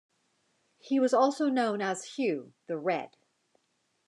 [0.79, 3.17] He was also known as Hugh the Red.